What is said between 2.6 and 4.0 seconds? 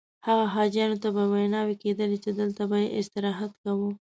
به یې استراحت کاوه.